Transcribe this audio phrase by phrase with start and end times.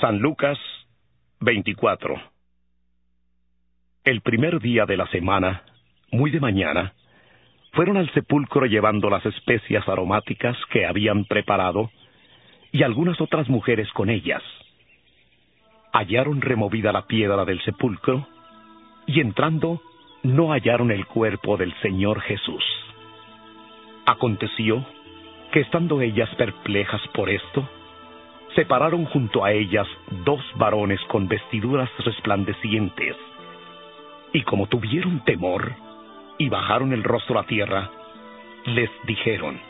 [0.00, 0.56] San Lucas
[1.40, 2.14] 24
[4.04, 5.64] El primer día de la semana,
[6.12, 6.94] muy de mañana,
[7.72, 11.90] fueron al sepulcro llevando las especias aromáticas que habían preparado
[12.70, 14.42] y algunas otras mujeres con ellas.
[15.92, 18.28] Hallaron removida la piedra del sepulcro
[19.06, 19.82] y entrando
[20.22, 22.64] no hallaron el cuerpo del Señor Jesús.
[24.06, 24.86] Aconteció
[25.50, 27.68] que estando ellas perplejas por esto,
[28.58, 29.86] se pararon junto a ellas
[30.24, 33.14] dos varones con vestiduras resplandecientes,
[34.32, 35.76] y como tuvieron temor
[36.38, 37.88] y bajaron el rostro a tierra,
[38.64, 39.60] les dijeron,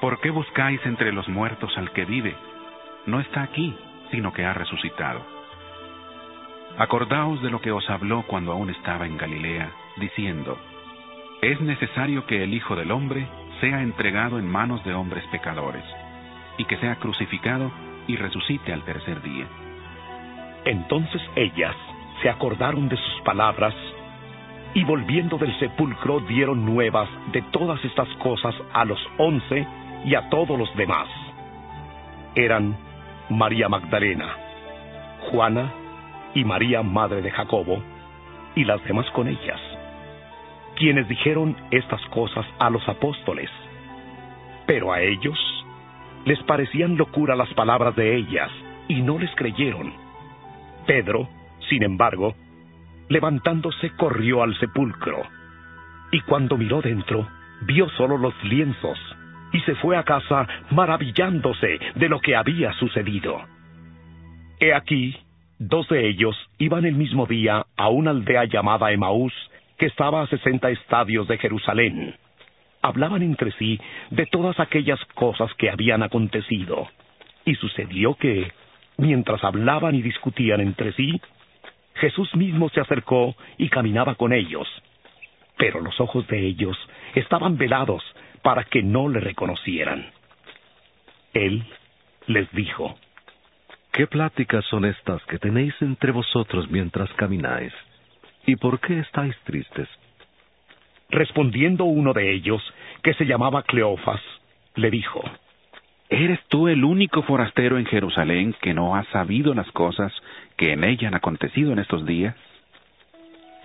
[0.00, 2.34] ¿Por qué buscáis entre los muertos al que vive?
[3.06, 3.76] No está aquí,
[4.10, 5.20] sino que ha resucitado.
[6.78, 10.58] Acordaos de lo que os habló cuando aún estaba en Galilea, diciendo,
[11.40, 13.24] Es necesario que el Hijo del Hombre
[13.60, 15.84] sea entregado en manos de hombres pecadores,
[16.58, 17.70] y que sea crucificado
[18.06, 19.46] y resucite al tercer día.
[20.64, 21.76] Entonces ellas
[22.22, 23.74] se acordaron de sus palabras,
[24.74, 29.66] y volviendo del sepulcro dieron nuevas de todas estas cosas a los once
[30.04, 31.08] y a todos los demás.
[32.34, 32.76] Eran
[33.28, 34.34] María Magdalena,
[35.30, 35.72] Juana
[36.34, 37.82] y María, madre de Jacobo,
[38.54, 39.60] y las demás con ellas,
[40.76, 43.50] quienes dijeron estas cosas a los apóstoles.
[44.66, 45.38] Pero a ellos
[46.24, 48.50] les parecían locura las palabras de ellas,
[48.88, 49.92] y no les creyeron.
[50.86, 51.28] Pedro,
[51.68, 52.34] sin embargo,
[53.08, 55.22] levantándose corrió al sepulcro,
[56.10, 57.26] y cuando miró dentro,
[57.62, 58.98] vio solo los lienzos
[59.52, 63.40] y se fue a casa maravillándose de lo que había sucedido.
[64.58, 65.16] He aquí,
[65.58, 69.32] dos de ellos iban el mismo día a una aldea llamada Emaús,
[69.78, 72.14] que estaba a sesenta estadios de Jerusalén.
[72.82, 73.80] Hablaban entre sí
[74.10, 76.88] de todas aquellas cosas que habían acontecido.
[77.44, 78.52] Y sucedió que,
[78.98, 81.20] mientras hablaban y discutían entre sí,
[81.94, 84.68] Jesús mismo se acercó y caminaba con ellos.
[85.56, 86.76] Pero los ojos de ellos
[87.14, 88.02] estaban velados
[88.42, 90.10] para que no le reconocieran.
[91.32, 91.64] Él
[92.26, 92.96] les dijo,
[93.92, 97.72] ¿Qué pláticas son estas que tenéis entre vosotros mientras camináis?
[98.46, 99.88] ¿Y por qué estáis tristes?
[101.12, 102.62] Respondiendo uno de ellos,
[103.02, 104.20] que se llamaba Cleofas,
[104.74, 105.22] le dijo,
[106.08, 110.10] ¿Eres tú el único forastero en Jerusalén que no ha sabido las cosas
[110.56, 112.34] que en ella han acontecido en estos días?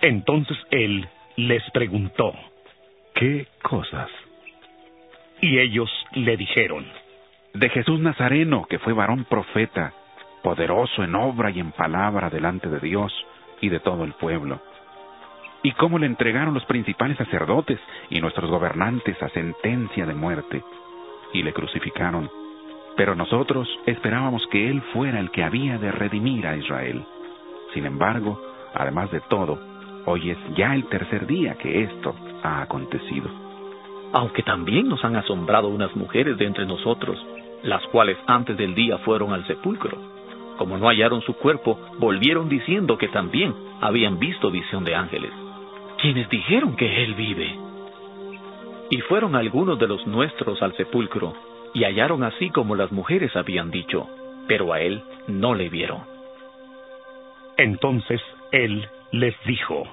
[0.02, 2.34] Entonces él les preguntó,
[3.14, 4.10] ¿qué cosas?
[5.40, 6.86] Y ellos le dijeron,
[7.54, 9.94] De Jesús Nazareno, que fue varón profeta,
[10.42, 13.12] poderoso en obra y en palabra delante de Dios
[13.62, 14.60] y de todo el pueblo.
[15.62, 17.80] Y cómo le entregaron los principales sacerdotes
[18.10, 20.62] y nuestros gobernantes a sentencia de muerte,
[21.32, 22.30] y le crucificaron.
[22.96, 27.04] Pero nosotros esperábamos que Él fuera el que había de redimir a Israel.
[27.74, 28.40] Sin embargo,
[28.74, 29.58] además de todo,
[30.06, 33.48] hoy es ya el tercer día que esto ha acontecido
[34.12, 37.18] aunque también nos han asombrado unas mujeres de entre nosotros,
[37.62, 39.98] las cuales antes del día fueron al sepulcro.
[40.56, 45.30] Como no hallaron su cuerpo, volvieron diciendo que también habían visto visión de ángeles,
[45.98, 47.54] quienes dijeron que él vive.
[48.90, 51.34] Y fueron algunos de los nuestros al sepulcro,
[51.74, 54.08] y hallaron así como las mujeres habían dicho,
[54.46, 56.00] pero a él no le vieron.
[57.56, 58.20] Entonces
[58.52, 59.84] él les dijo,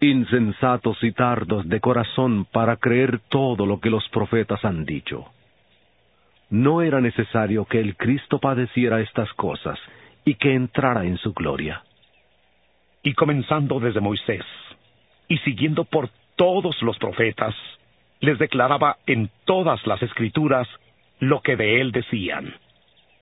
[0.00, 5.26] insensatos y tardos de corazón para creer todo lo que los profetas han dicho.
[6.50, 9.78] No era necesario que el Cristo padeciera estas cosas
[10.24, 11.82] y que entrara en su gloria.
[13.02, 14.44] Y comenzando desde Moisés
[15.32, 17.54] y siguiendo por todos los profetas,
[18.20, 20.68] les declaraba en todas las escrituras
[21.20, 22.54] lo que de él decían.